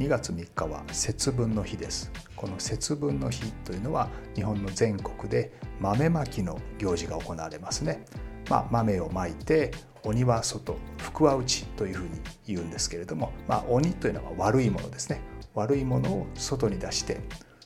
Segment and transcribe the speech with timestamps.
[0.00, 2.10] 2月3日は節分の日です。
[2.34, 8.06] この節分の日というのは日本の全国で豆まきの行事が行われますね、
[8.48, 12.10] まあ、豆をまいて鬼は外福は内というふうに
[12.46, 15.20] 言うんですけれども、まあ、鬼というのは悪いものですね。
[15.52, 17.20] 悪いものを外に出して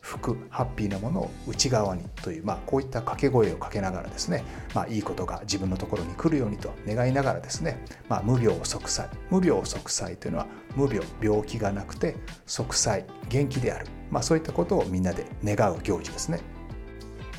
[0.04, 10.46] 福ハッピーなものを内側にという、まあ、こういった掛け声をかけながらですね、まあ、いいことが自分のところに来るようにと願いながらですね、まあ、無病息災無病息災というのは
[10.76, 16.40] 無病病気がなくて息災元気である、まあ、そういったことをみんなで願う行事ですね。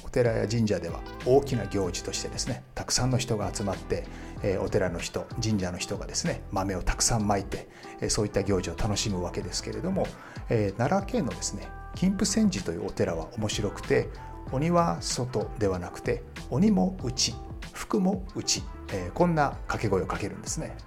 [0.03, 4.05] お寺や神社では大きな行事としてですねたくさんの人が集まって、
[4.43, 7.67] えー、お寺の人神社の人がですね豆をたくさんまいて、
[7.99, 10.07] えー、そういった行事を楽しむわけですけれども、
[10.49, 14.09] えー、奈良県のですね金峰山寺というお寺は面白くて
[14.51, 17.33] 鬼は外ではなくて鬼も内
[17.73, 20.77] 服も内、えー、こんな掛け声をかけるんですね。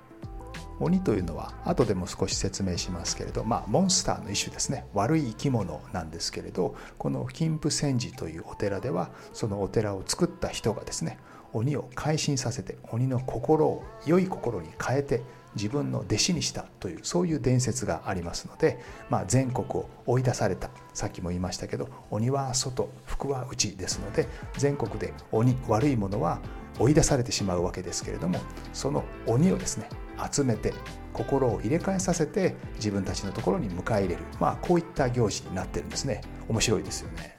[0.81, 4.87] 鬼というのは後でも少し説明しますけれど、まあ、モンスターの一種ですね。
[4.95, 11.19] 悪い生き物なんですけれどこの金峰山寺というお寺ではそのお寺を作った人がですね
[11.53, 15.23] 鬼を改心させて鬼の心を良い心に変えて
[15.55, 18.79] 自分の弟子にしたというそういう伝説がありますので、
[19.11, 20.71] まあ、全国を追い出された。
[20.95, 24.27] さっきも言いましたけど鬼は外福は内ですので
[24.57, 26.41] 全国で鬼悪いものは
[26.79, 28.41] 追い出されてしまうわけですけれども
[28.73, 29.89] その鬼をですね
[30.31, 30.73] 集めて
[31.13, 36.21] 心を入れ替えさせて自分たちのところに迎え入れる、まあ、こういった行事になってるんですね。
[36.49, 37.38] 面白いですよね。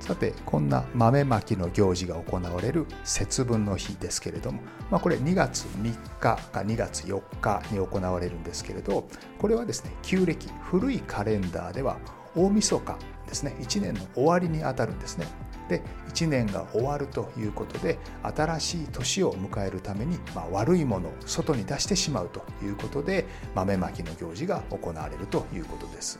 [0.00, 9.06] さてこんな豆まきの行事が行われる節分の日ですけれども、まあ、これ2月3日か2月4日に行われるんですけれど
[9.38, 11.98] これはですね旧暦古いカレンダーでは
[12.34, 12.96] 大晦日
[13.26, 15.26] ですね1年の終わりにあたるんですね。
[15.68, 23.24] で1年が終わるということで新しい年を迎えるために、まあ、悪いものを外に出してしまうということで
[23.54, 26.18] 豆まきの行事が行われるということです。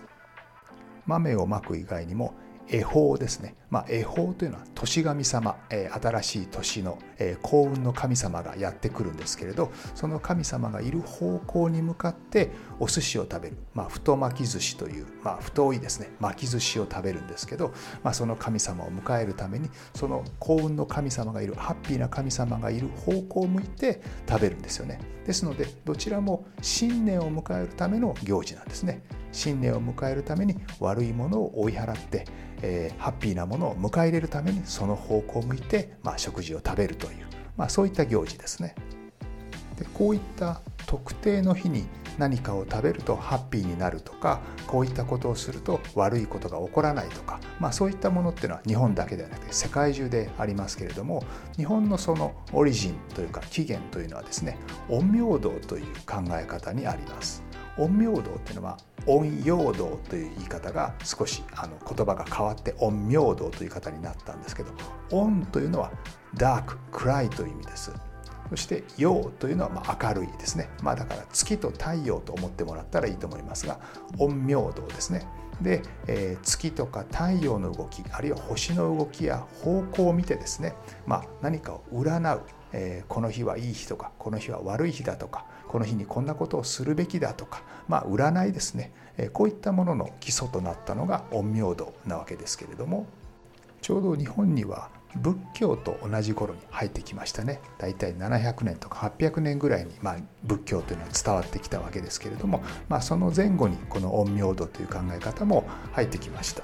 [1.07, 2.35] 豆をまく以外にも
[2.69, 12.50] 恵方ですね、まあ、恵方というのは年神様、えー、新しい年の、えー、幸運の神様がやってくるんですけれどその神様がいる方向に向かって
[12.81, 16.10] お寿司を食べる、まあ、太巻き寿司という、まあ、太いですね。
[16.19, 17.72] 巻き寿司を食べるんですけど、
[18.03, 24.98] まあ、その神様を迎えるためにその幸運の神様がいるハッピーな神様がいる方向を向いて食べるんですよね。
[25.26, 29.02] ですのでどちらも新年を迎えるための行事なんですね。
[29.32, 32.25] 新年を迎えるために悪いものを追い払って、
[32.62, 37.26] えー、ハッピーなものを迎え入れるためにその方向を向いて、まあ、食事を食べるという、
[37.56, 38.75] まあ、そういった行事ですね。
[39.78, 41.87] でこういった特定の日に
[42.19, 51.25] 何かを食べるとハッピーになるとかこういったことをすると悪いことが起こらないとか、まあ、そういったものっていうのは日本だけではなくて世界中でありますけれども
[51.56, 57.43] 日本のそのオリジンというか起源というのはですね陰陽道という考え方にあります。
[57.87, 64.73] 陰陽道っていうのは陰陽道という言い方が少しあの言葉が変わって陰陽道という言い方になったんですけど
[65.11, 65.91] 陰というのは
[66.35, 67.93] ダーク暗いという意味です。
[68.50, 70.69] そして陽というのはま明るいですね。
[70.82, 73.79] まあだから月と太陽と思ってもらったらいいと思いますが
[74.19, 75.26] 陰陽道ですね。
[75.62, 80.75] で、えー、月とか太陽の動きあるいは星の動きや方向を見てですね、
[81.06, 82.43] まあ、何かを占う。
[82.72, 93.06] えー、この日はいい日とかこの日は悪い日だとかこの日にこんなことをするべきだとか、まあ、占いですね、えー、こういったものの基礎となったのが陰陽道なわけですけれども
[93.81, 97.61] ちょうど日本には仏教と同じ頃に入ってきましたね。
[97.78, 106.62] 大体700年とか800年ぐらいに、まあ、仏教というのは伝わってきたわけですけれども、まあ、その前後にこの陰陽道という考え方も入ってきました。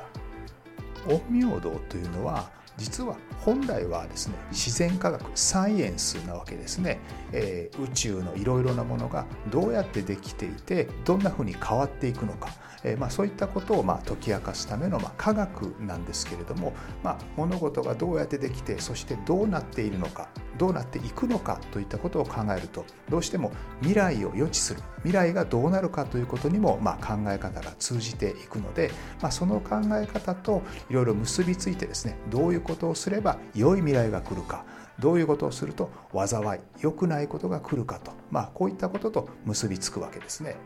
[1.09, 7.00] 陰陽道というのは実は本来はですね自然科学サイエンスなわけですね、
[7.32, 12.50] えー、宇宙のいろいろなものがどうやってできていてどんなふうに変わっていくのか、
[12.84, 20.28] えー、まあ、そういったことをまあ解き明かすためのまあ科学なんですけれども、まあ、物事がどうやってできてそしてどうなっているのか。
[20.58, 34.64] どうなっていくのかといったことを考えるとどうしても未来を予知する未来がどうなるかということにもま考え方が通じていくので、まあ、その考え方といろいろ結びついてですねどういうことをすれば良い未来が来るか
[34.99, 40.56] どういうことをすると災い良くないことが来るかと、まあ、こういったことと結びつくわけですね。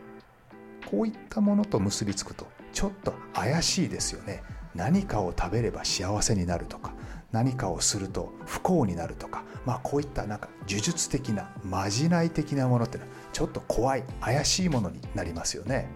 [0.89, 4.43] こういったものと結びつくとちょっと怪しいですよね。
[4.75, 6.93] 何かを食べれば幸せになるとか
[7.31, 15.89] 何かをすると不幸になるとか、まあ、こういったなんか呪術的なまじない的なものってのはちょっと怖い怪しいものになりますよね。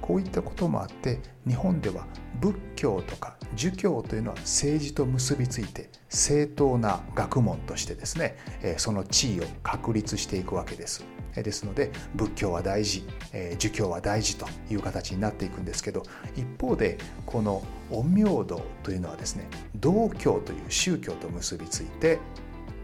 [0.00, 2.06] こういったこともあって日本では
[2.38, 8.36] 仏教とか儒教というのは政治と結びついて正当な学問としてですね
[8.76, 11.06] その地位を確立していくわけです。
[11.34, 13.04] ですので仏教は大事
[13.58, 16.04] 儒教は大事という形になっていくんですけど
[16.36, 17.62] 一方でこの
[18.02, 22.18] 陰陽道というのはですね道教という宗教と結びついて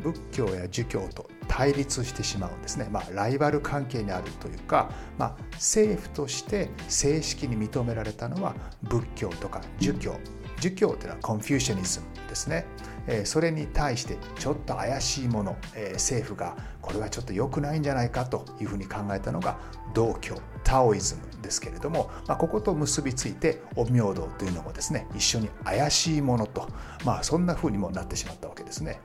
[0.02, 10.16] 仏教や儒教と対立してしまうんですね、まあ、ライバル関係にあるというか、まあ、政府として正式に認められたのは仏教とか儒教。
[10.60, 12.66] 儒教というのはコンフューショニズムですね
[13.24, 15.56] それに対してちょっと怪しいもの
[15.94, 19.58] 政府がこれはちょっと良くないんじゃないかというふうに考えたのが
[19.94, 26.68] 道教タオイズムですけれども、まあ、ここと結びついて陰陽道というのもですね一緒に怪しいものと、
[27.04, 29.00] まあ、そんなふうにもなってしまったわけですね。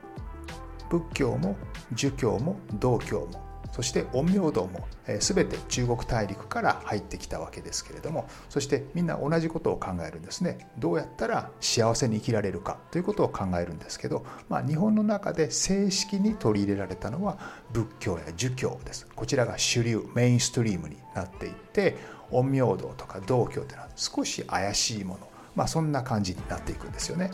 [0.88, 1.56] 仏教も
[1.92, 17.38] 儒教も道教もそして陰陽道も全て中国大陸から入ってきたわけですけれどもそしてみんな同じことを考えるんですねどうやったら幸せに生きられるかということを考えるんですけど、まあ、日本の中で正式に取り入れられたのは
[17.72, 21.96] 仏教や儒教ですこちらが主流メインストリームになっていって
[22.30, 27.30] 陰陽道とか道教というのは少し怪しいもの、まあ、そんな感じになっていくんですよね。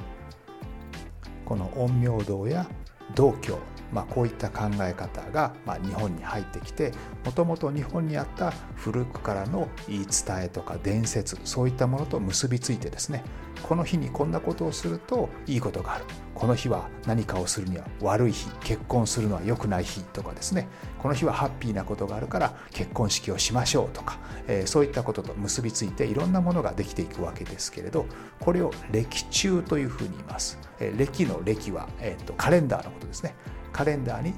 [1.44, 2.69] この陰陽道や
[3.14, 3.58] 道教、
[3.93, 6.93] まあ、こういった考え方が、まあ、日本に入ってきて
[7.25, 13.23] もともと日本にあった古くからの言い伝えとか伝説そういったものと結びついてですね
[13.62, 16.05] この日にこんなことをするといいことがある。
[16.35, 20.67] この日は何かをするには悪い日結婚するのは良くない日とかですね
[20.99, 24.19] この日はハッピーなことがあるから結婚式をしましょうとか、
[24.49, 28.06] えー、そういったことと結びついていろんなものができていくわけですけれど
[28.41, 33.35] これを歴中というふうに言います、えー、歴の歴は、えーと、カレンダーのことですね。
[33.72, 34.34] カレンダーに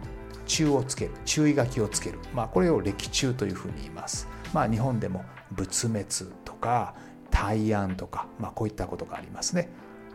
[0.46, 6.06] 中をつける注意書きをつける、まあ、これを歴中というふうに言います、まあ、日本でも仏滅
[6.44, 6.94] とか
[7.30, 9.68] 大安とか、まあ、こういったことがありますね。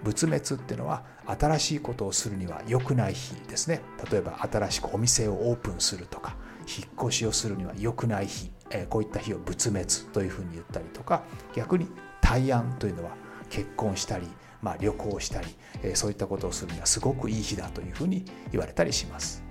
[0.04, 3.82] 仏滅っていうのは新しいことをするには良くない日ですね。
[4.10, 6.38] 例えば新しくお店をオープンするとか
[6.68, 11.24] 引っ越しをするには良くない日、えこういった日を仏滅というふうに言ったりとか
[11.54, 11.88] 逆に
[12.22, 13.12] 大安というのは
[13.50, 14.28] 結婚したり、
[14.62, 15.48] まあ、旅行したり、
[15.84, 19.44] えそういったことをするにはすごくいい日だというふうに言われたりします。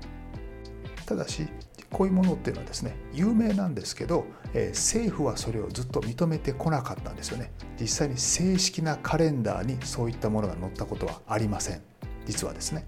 [1.07, 1.49] ただし
[1.91, 7.51] こういうものっていうのはですね有名なんですけど、えー、政府はそれをずっと認めてこなかったんですよね。
[7.81, 11.83] 実際に正式なカレンダーにそういったものが載ったことはありません。
[12.27, 12.87] 実はですね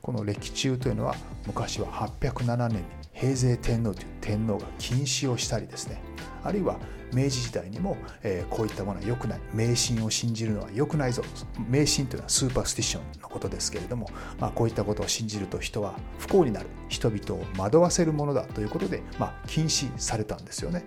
[0.00, 1.16] この歴中というのは
[1.46, 6.00] 昔は807年に平成天皇という天皇が禁止をしたりですね
[6.44, 6.78] あるいは
[7.12, 11.22] 明治時代にも、え、こういったものは良くない迷信を信じるのは良くないぞ
[11.68, 14.08] 迷信というのはスーパースティションのことですけれども、
[14.38, 20.84] まあ、こういったことを信じると人は不幸になる人々を惑わせるものだということで、まあ、禁止されたんですよね。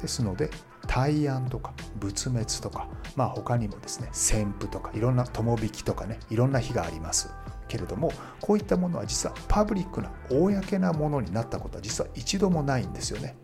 [0.00, 0.50] ですので
[0.86, 7.30] 大安とか仏滅とか、まあ、他にもですね旋風とかいろんな友引きとかねいろんな日があります
[7.68, 13.36] けれどもこういったものは実はパブリックな公なものになったことは実は一度もないんですよね。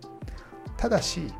[0.83, 1.33] ただし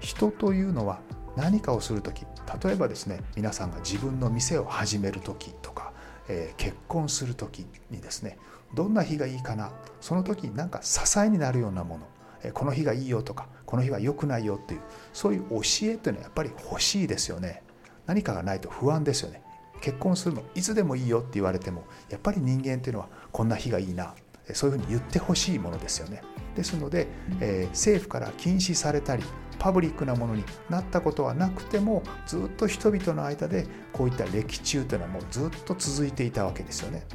[0.00, 0.98] 人というのは
[1.36, 2.26] 何かをする時
[2.60, 5.92] 例えばですね皆さんが自分の店を始める時とか、
[6.28, 8.36] えー、結婚する時にですね
[8.74, 12.08] どんな日がいいかなその時に何か支えになるようなもの、
[12.42, 14.80] えー、この日がいいよとかこの日は良くないよっていう
[15.12, 17.62] そういう教えというのはやっぱり欲しいですよね。
[18.06, 19.40] 何かがないと不安ですよね。
[19.82, 24.14] 結婚するのいつでもいいよって言われてもやっぱり人間っていうのはこんな日がいいな
[24.52, 26.22] そういうふうに言ってほしいものですよね。
[26.54, 27.06] ですので、
[27.40, 29.24] えー、政府から禁止されたり
[29.58, 37.06] パブリックなものになったことはなくてもずっと人々の間でこういった歴中というのはもうずっと続いていたわけですよね。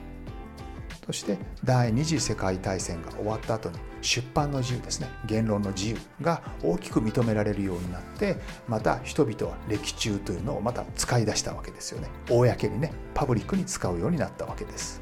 [1.09, 15.01] そして第二次世界大戦が終わった後に出版の自由ですね言論の自由が大きく認められるようになってまた人々は歴中というのをまた使い出したわけですよね公にねパブリックに使うようになったわけです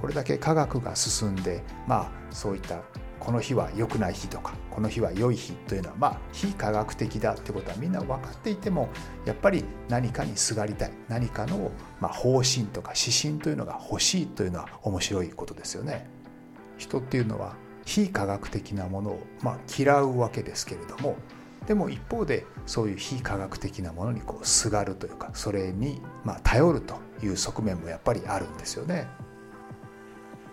[0.00, 2.82] これだけ科学が進んでまあそういった
[3.24, 8.90] この日は良くない日とかこの日は良い日というのはまあ非科学的だってことはみんな分かっていても
[9.24, 16.06] やっぱり何かにすがりたい何かのま方針とか指針というのが欲しいというのは面白いことですよね。
[16.76, 21.16] 人っていうのは非科学的なものをま嫌うわけですけれども
[21.66, 29.06] でも一方でそういう非科学的なものにこうすがるというかそれにま頼るという側面もやっぱりあるんですよね。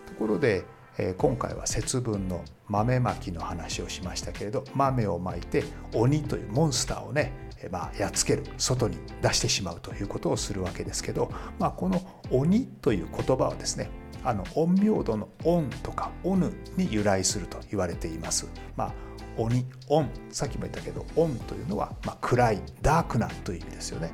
[0.07, 0.63] ところで
[0.97, 7.33] え今回は節分の豆まきの話をしましたけれど豆をまいて鬼というモンスターをね、
[7.71, 13.89] まあ、やっつける外に出してしまうということをするわけですけど、まあ、この鬼という言葉はですね
[14.23, 18.47] あの陰陽道の「陰」とか「オヌ」に由来すると言われています。
[18.75, 18.93] まあ
[19.37, 24.11] 鬼、オン、さっきも言ったけど、オンというのは、まあ、暗い、ダークなという意味ですよね。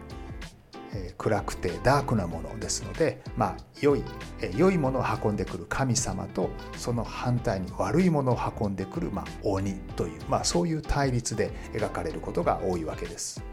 [0.97, 4.03] え暗くてダークなものですので、まあ、良い、
[4.41, 13.43] え良いものを運んでくる神様とその反対に悪いものを運んでくる、まあ、鬼という、まあ、そういう対立で描かれることが多いわけです。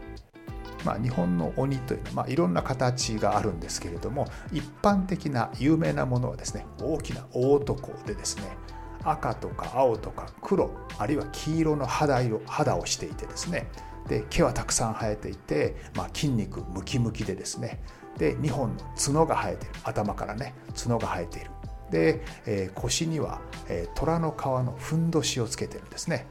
[0.83, 8.55] まあ、日本の鬼というのは、まあ、いろんな形があるんですけれども一般的な有名なものはですね大きな大男でですね
[9.03, 13.67] 赤とか青とか黒あるいは黄色の肌色肌をしていてですね
[14.07, 17.81] で毛はたくさん生えていて、まあ、筋肉ムキムキでですね。
[18.17, 19.75] で2本の角が生えている。
[19.83, 21.51] 頭からね角が生えている。
[21.91, 26.27] で、えー、腰には、えー、虎の皮のふんどしをつけてるんですね。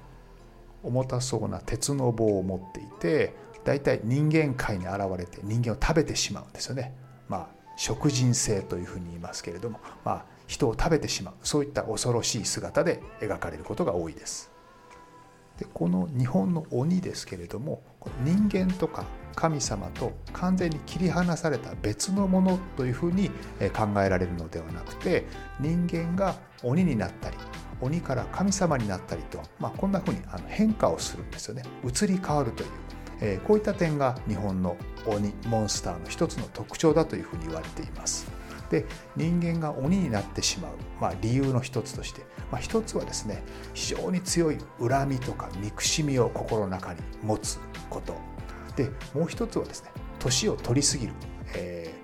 [0.83, 6.95] 重たそうな鉄の棒を持っていてだいたい人間界に現れて人間を食べてしまうんですよね。
[7.28, 11.35] まあ食人性というふうに言いますけれども、まあ、人を食べてしまう。
[11.43, 14.54] そういった恐ろしい姿で描かれることが多いです。
[15.59, 17.83] でこの日本の鬼ですけれども
[18.25, 23.31] 人間とか神様と完全に切り離された別のものというふうに
[23.73, 25.25] 考えられるのではなくて
[25.61, 27.37] 人間が鬼になったり
[27.81, 32.69] 鬼から神様になったりと、まあ、こんなふうに変化をするんですよね移り変わるという、
[33.21, 38.27] えこういった点が日本の鬼モンスターの一つの特徴だというふうに言われています。
[38.75, 48.16] で人間が鬼になってしまう、まあ、理由の一つとして、まあ、一つはですね非常に強い恨みとか憎しみを心の中に持つこと。
[48.75, 51.12] でもう一つはですね年を取りすぎる、
[51.54, 51.95] え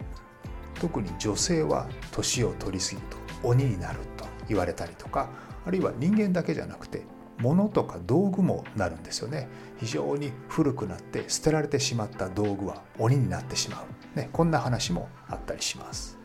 [0.76, 3.16] ー、特に女性は年を取りすぎると。
[3.42, 5.30] 鬼になると言われたりとか
[5.64, 7.04] あるいは人間だけじゃなくて
[7.38, 9.48] 物とか道具もなるんですよね。
[9.78, 13.82] 非常に古くなって捨てられてしまった道具は鬼になってしま
[14.14, 16.19] う、ね、こんな話もあったりします。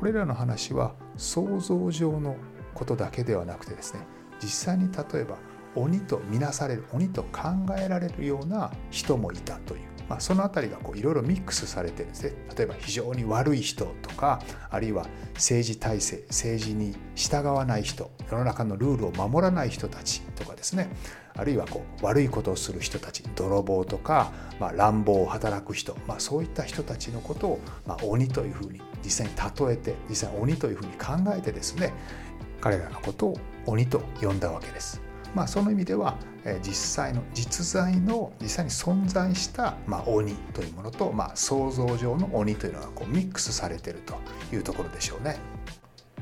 [0.00, 2.34] これらの話は想像上の
[2.72, 4.00] ことだけではなくてですね
[4.42, 5.36] 実際に例えば
[5.76, 20.90] 鬼と見なされる鬼と考えられるような人もいたという、まあ、その辺りがいろいろミックスされてですね例えば非常に悪い人とかあるいは政治体制政治に従わない人世の中のルールを守らない人たちとかですね
[21.36, 31.92] あるいはこう悪いことをする人たち泥棒とか、まあ、乱暴を働く人、まあ、そういった人たちのことを、まあ、鬼というふうに実際に例えて実際に鬼というふうに考えてですね
[32.60, 35.09] 彼らのことを鬼と呼んだわけです。
[35.34, 36.16] まあ、その意味では
[36.62, 44.14] 実際の実在の実際に存在した、まあ、鬼というものと、まあ、想像上の鬼というのがこうミックスされていると
[44.54, 45.38] いうところでしょうね。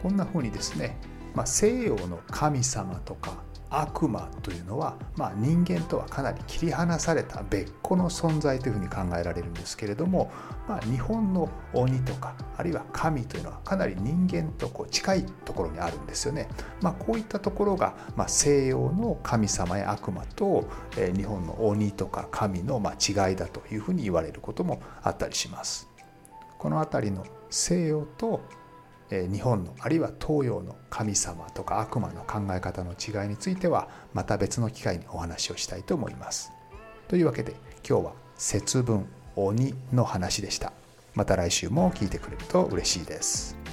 [0.03, 0.97] こんなふうにですね、
[1.35, 10.31] まあ、西洋の神様とか悪魔というのは、まあ、人間とはかなり切り離された別個の存在というふうに考えられるんですけれども、
[10.67, 16.49] まあ、日本の鬼とかあるいは神というのはかなり人間とこう近いところにあるんですよね。
[16.81, 25.89] まあ、こういったところが、まあ、西洋の神様や悪魔と、えー、日本の鬼とか神の、まあ、違いだというふうに言われることもあったりします。
[26.59, 28.41] この辺りの西洋と
[29.11, 36.53] 日本のあるいは東洋の神様とか悪魔の考え方の違いについてはまた別の機会にお話をしたいと思います。
[37.09, 37.55] というわけで
[37.89, 40.73] 今日は節分鬼の話でした。
[41.15, 43.68] また来週も聞いてくれると嬉しいです。